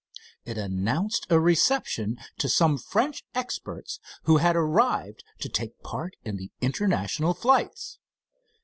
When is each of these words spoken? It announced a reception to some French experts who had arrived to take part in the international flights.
It 0.45 0.57
announced 0.57 1.27
a 1.29 1.39
reception 1.39 2.17
to 2.39 2.49
some 2.49 2.79
French 2.79 3.23
experts 3.35 3.99
who 4.23 4.37
had 4.37 4.55
arrived 4.55 5.23
to 5.41 5.47
take 5.47 5.79
part 5.83 6.15
in 6.23 6.37
the 6.37 6.49
international 6.59 7.35
flights. 7.35 7.99